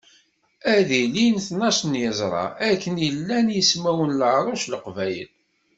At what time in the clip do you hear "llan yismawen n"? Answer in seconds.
3.17-4.17